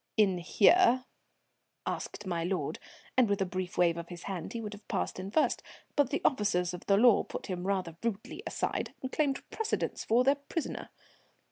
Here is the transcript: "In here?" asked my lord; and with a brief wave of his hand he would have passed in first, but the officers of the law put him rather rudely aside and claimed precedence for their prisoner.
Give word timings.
"In 0.17 0.39
here?" 0.39 1.05
asked 1.85 2.25
my 2.25 2.43
lord; 2.43 2.79
and 3.15 3.29
with 3.29 3.39
a 3.39 3.45
brief 3.45 3.77
wave 3.77 3.97
of 3.97 4.07
his 4.07 4.23
hand 4.23 4.53
he 4.53 4.59
would 4.59 4.73
have 4.73 4.87
passed 4.87 5.19
in 5.19 5.29
first, 5.29 5.61
but 5.95 6.09
the 6.09 6.23
officers 6.25 6.73
of 6.73 6.83
the 6.87 6.97
law 6.97 7.23
put 7.23 7.45
him 7.45 7.67
rather 7.67 7.95
rudely 8.01 8.41
aside 8.47 8.95
and 9.03 9.11
claimed 9.11 9.47
precedence 9.51 10.03
for 10.03 10.23
their 10.23 10.33
prisoner. 10.37 10.89